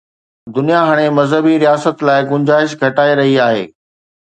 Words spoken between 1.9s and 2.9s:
لاءِ گنجائش